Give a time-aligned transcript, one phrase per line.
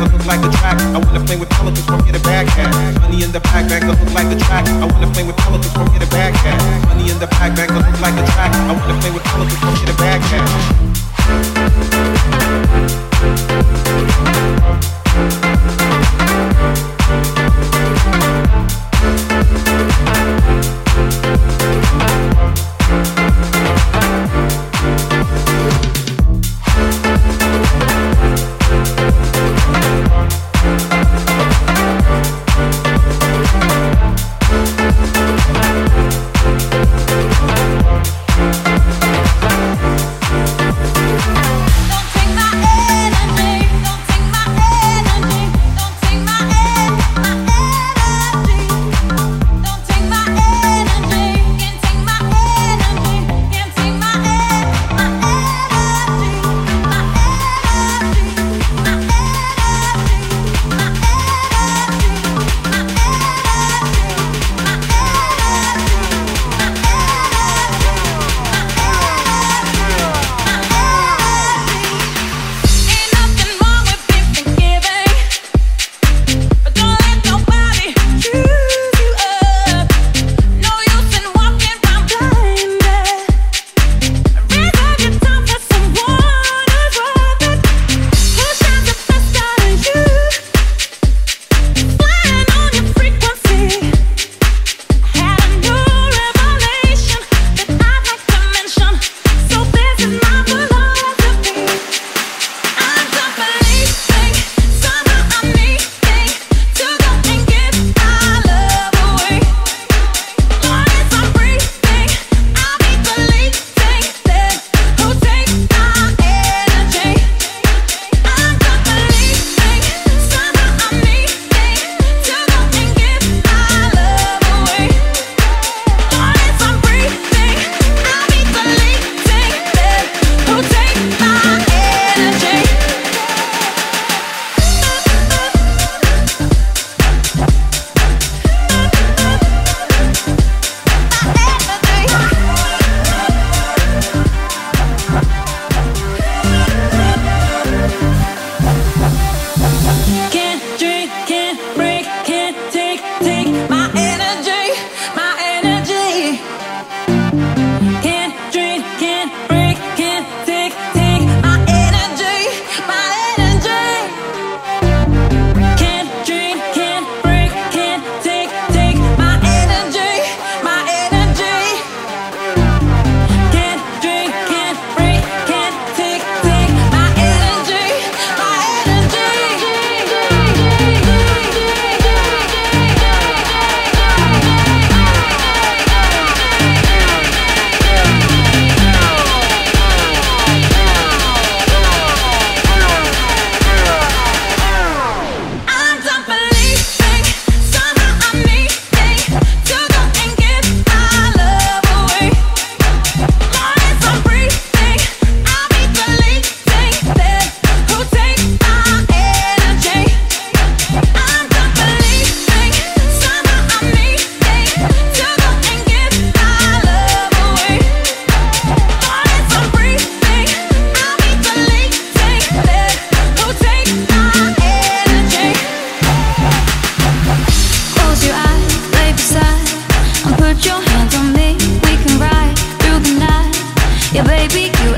[0.00, 0.80] that look like the track.
[0.80, 2.72] I wanna play with pelicans from get a bag hat.
[3.00, 3.68] Money in the bag.
[3.68, 4.66] that look like the track.
[4.66, 6.56] I wanna play with pelicans from get a bag hat.
[6.88, 7.54] Money in the bag.
[7.56, 8.52] that look like the track.
[8.54, 10.48] I wanna play with pelicans from get a bag hat.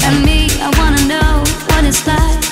[0.04, 2.51] and me, I wanna know what it's like.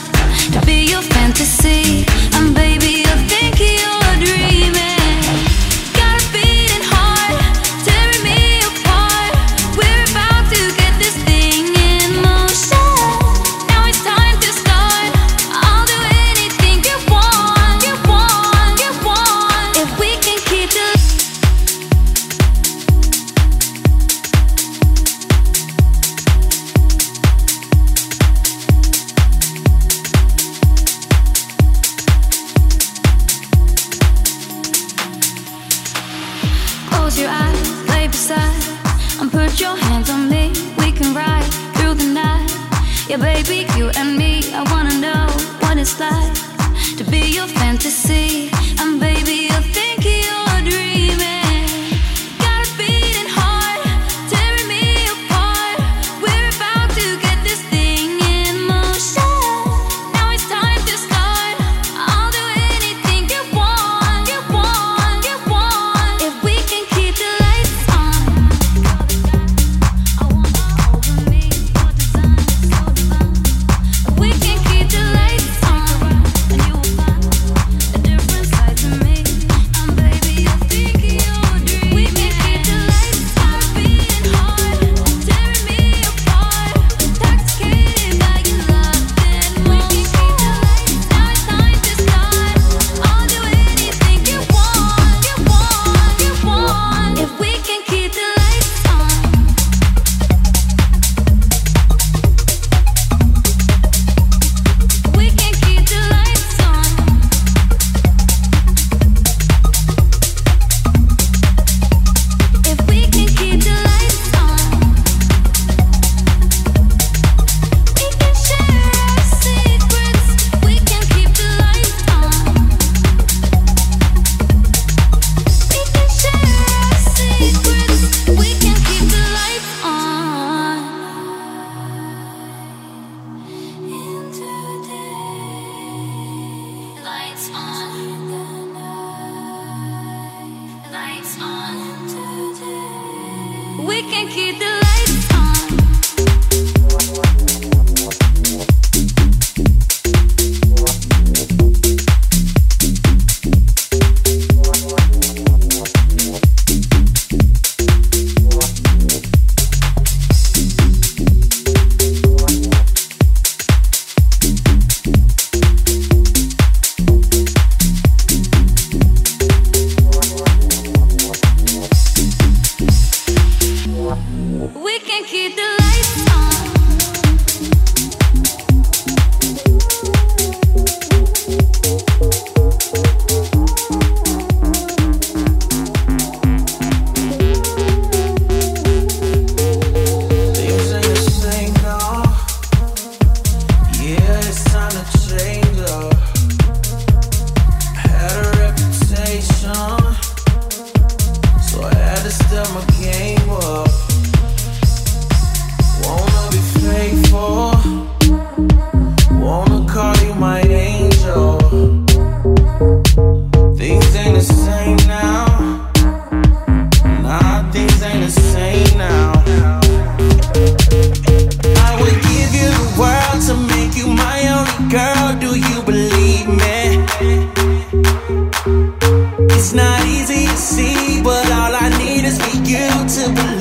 [233.11, 233.60] to believe.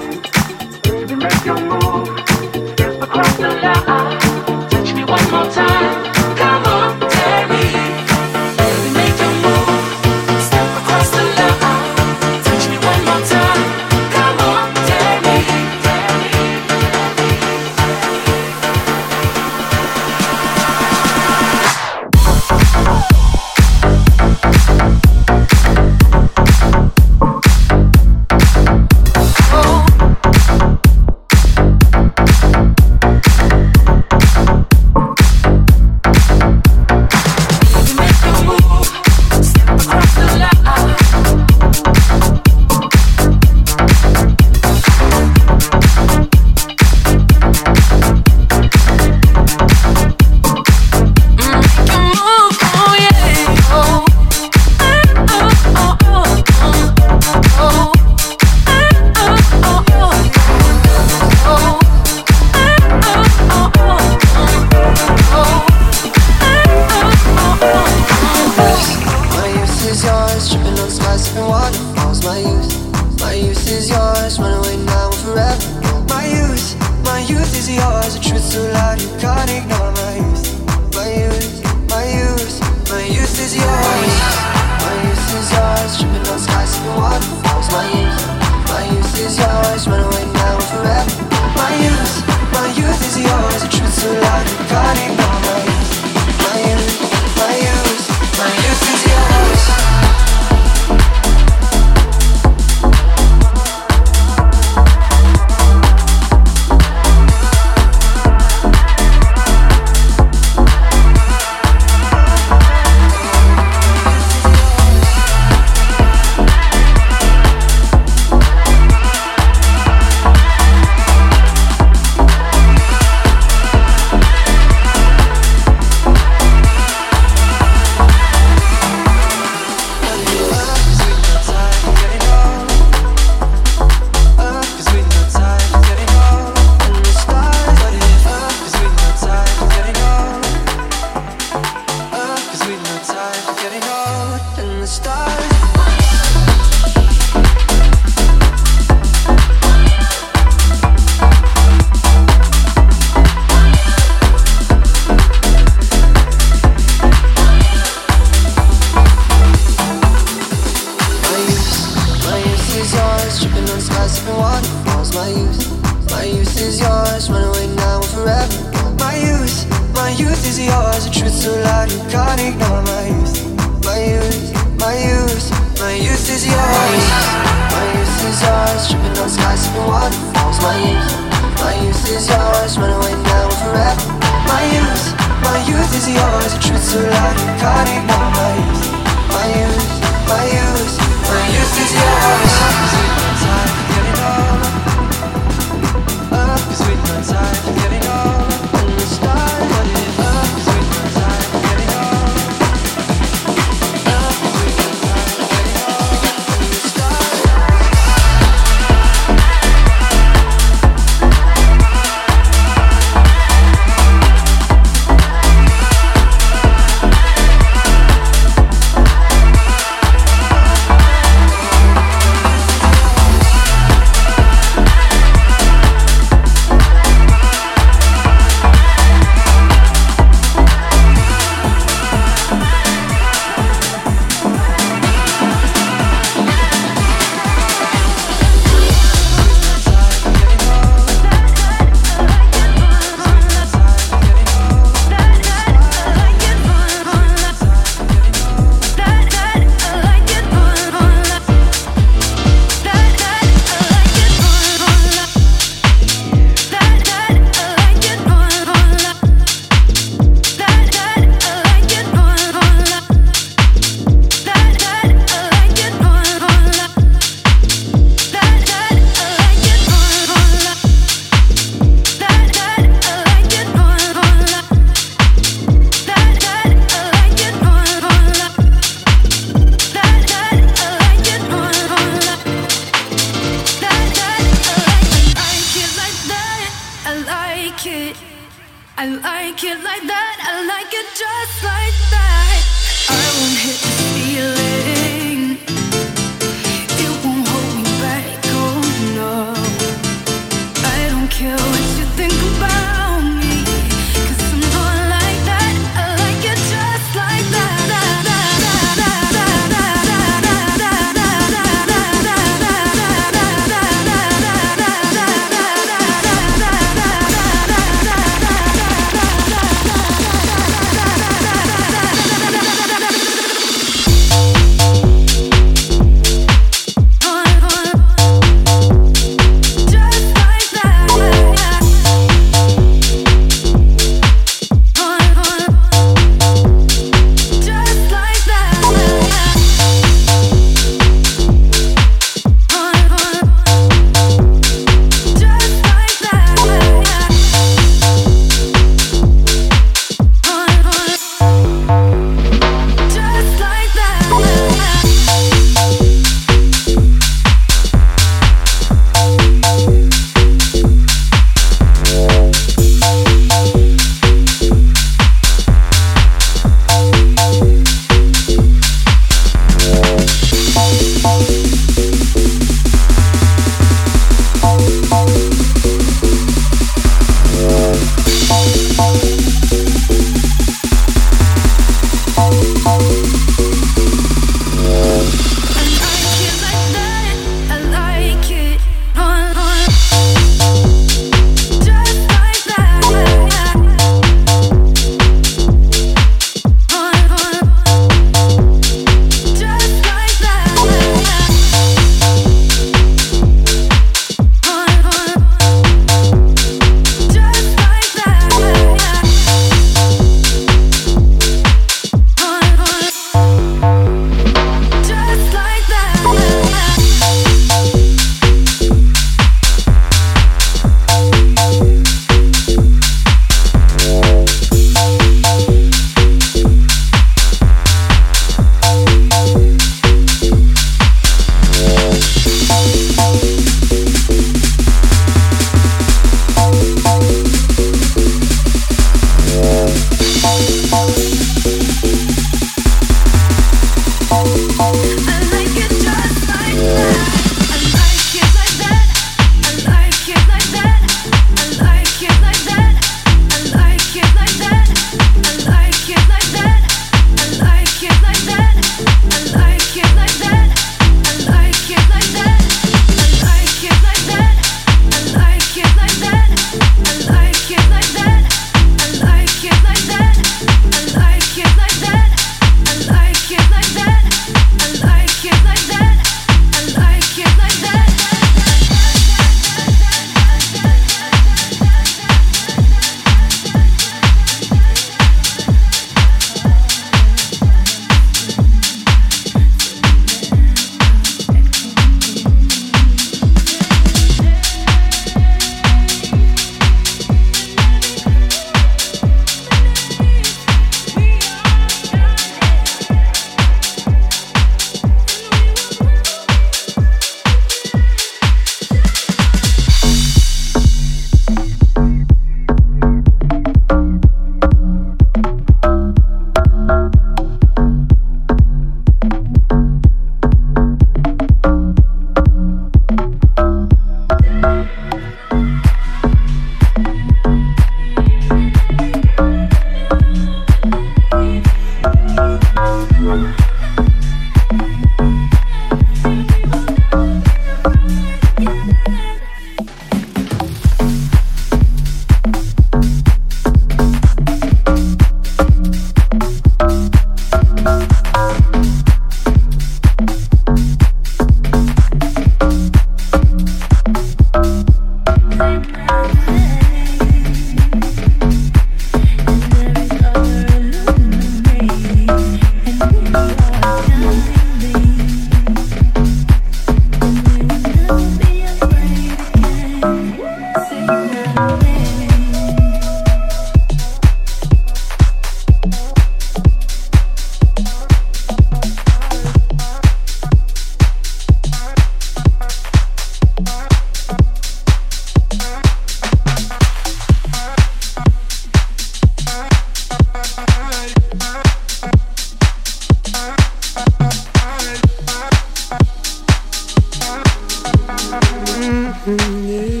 [599.49, 600.00] yeah.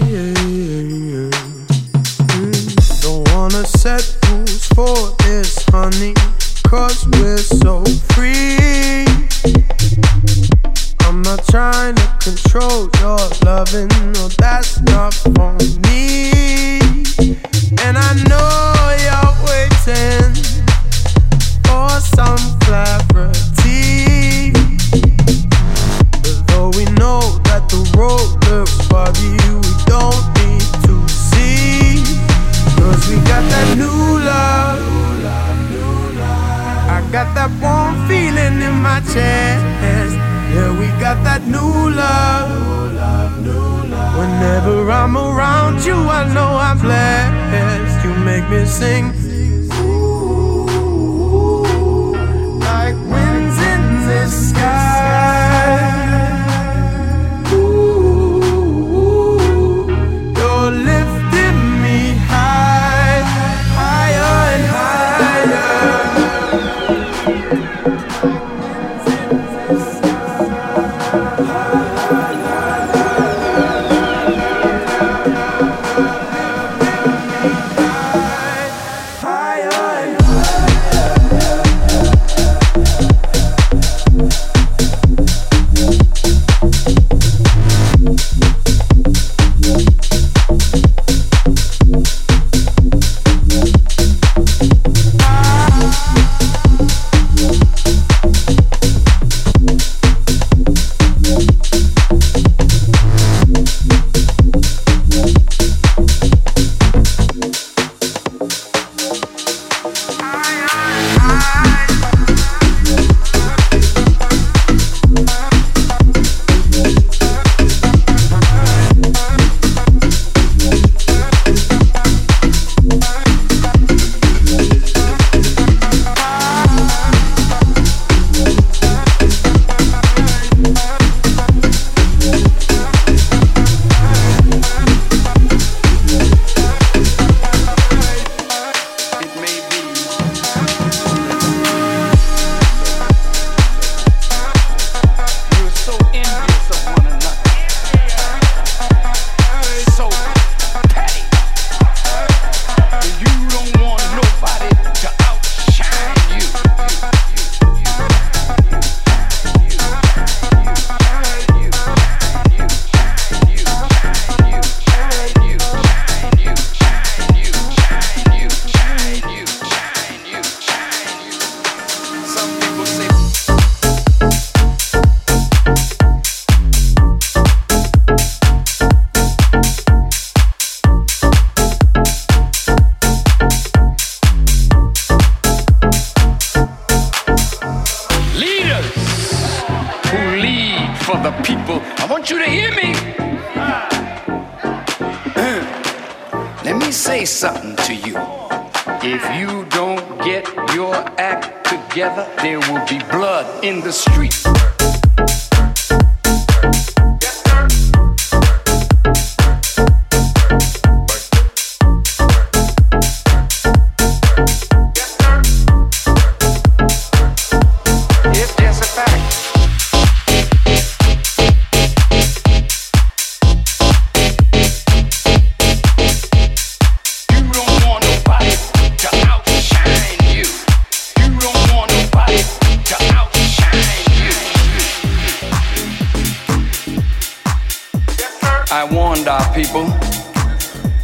[238.73, 239.87] I warned our people.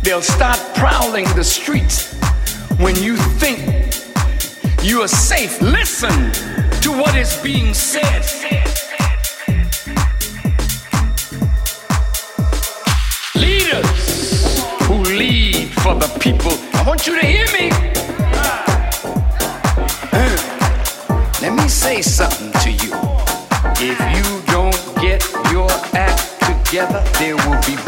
[0.02, 2.14] They'll start prowling the streets
[2.80, 3.60] when you think
[4.82, 5.62] you are safe.
[5.62, 6.32] Listen
[6.80, 8.24] to what is being said.
[13.36, 16.54] Leaders who lead for the people.
[16.74, 17.70] I want you to hear me.
[21.42, 22.57] Let me say something.
[26.68, 27.87] together there will be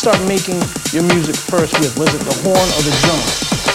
[0.00, 0.56] start making
[0.96, 1.92] your music first with?
[1.98, 3.20] Was it the horn or the drum?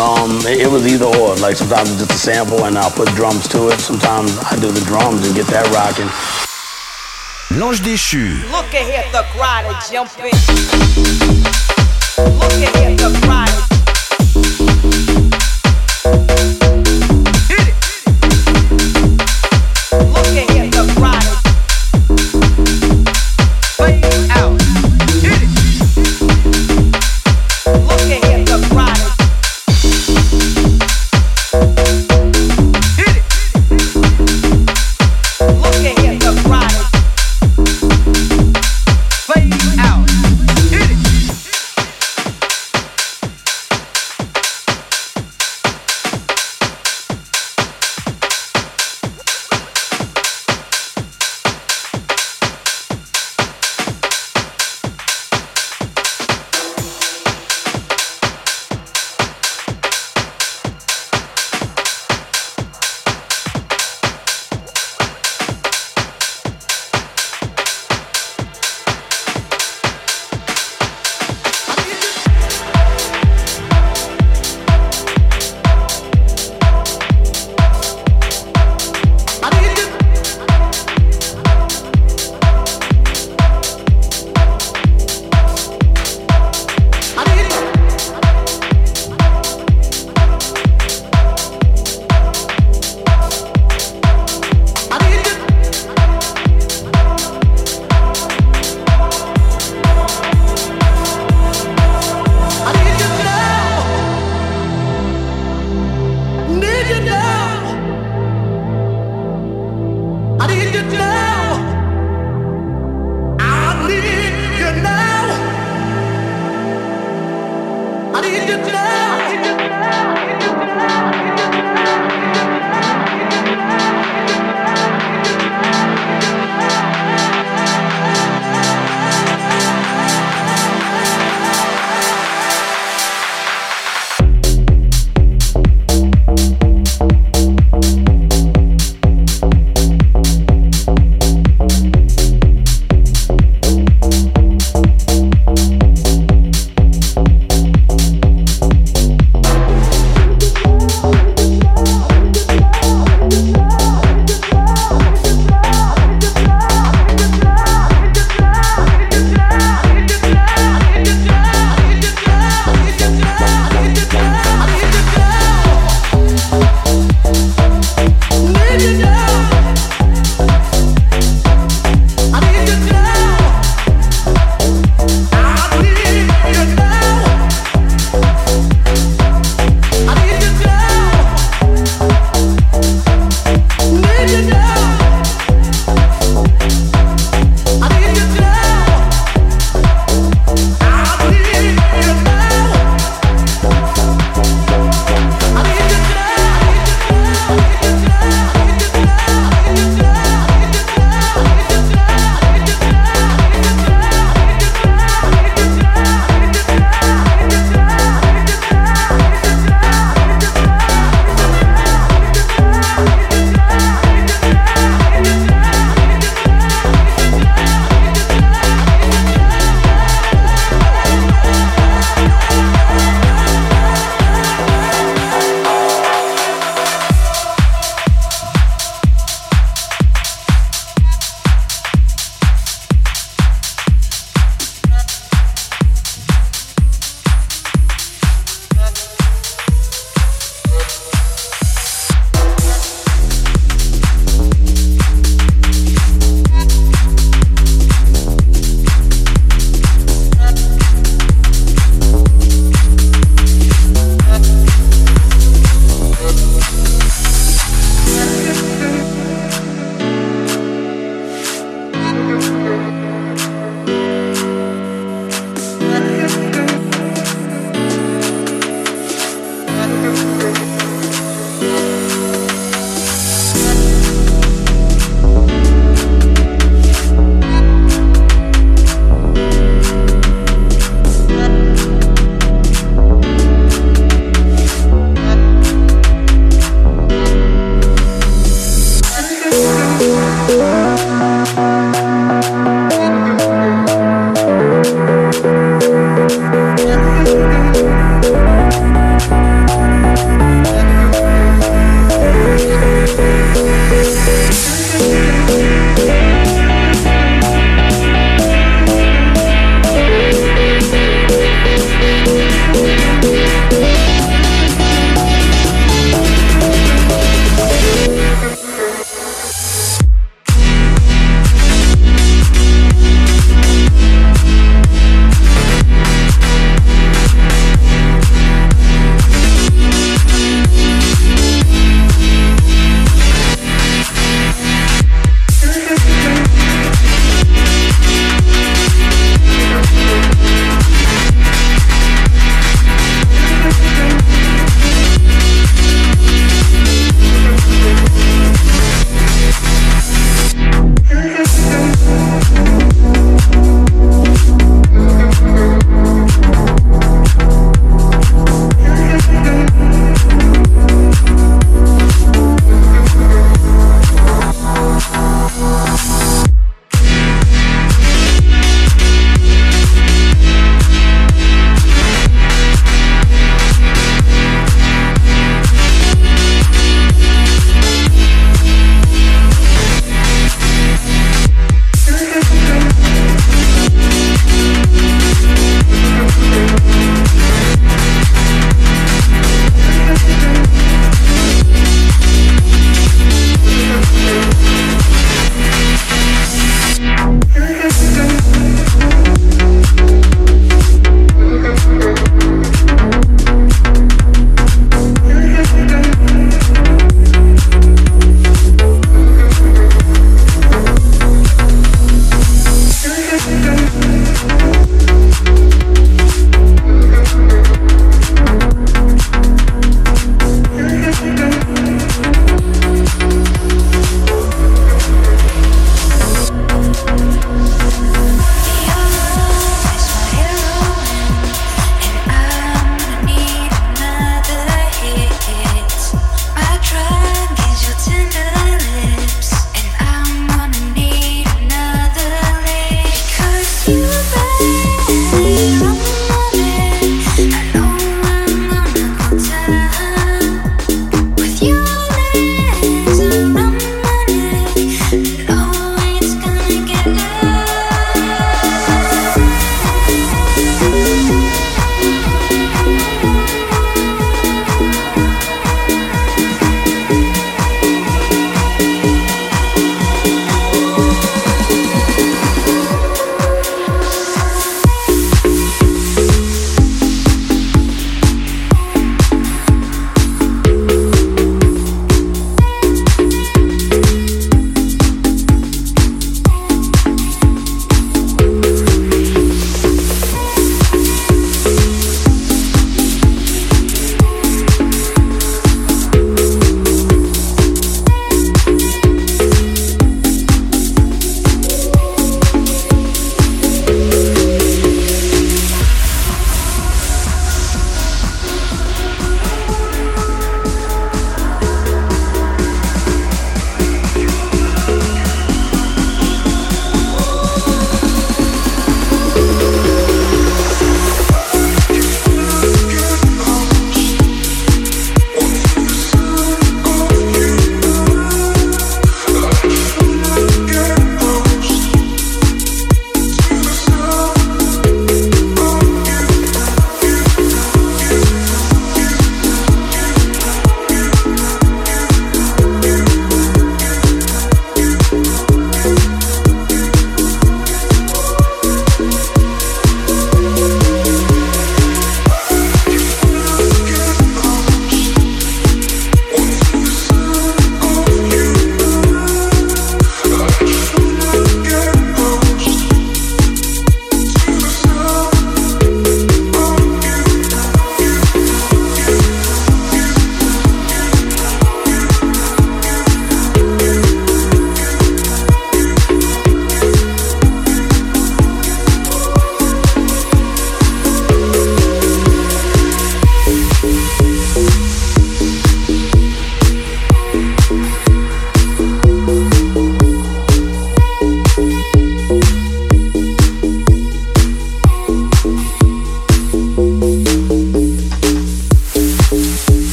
[0.00, 1.36] Um, it, it was either or.
[1.36, 3.78] Like sometimes it's just a sample and I'll put drums to it.
[3.80, 6.08] Sometimes I do the drums and get that rocking.
[7.60, 8.40] L'ange déchu.
[8.50, 10.32] Look at here, the crowd is jumping.
[12.16, 13.35] Look at here, the crowd.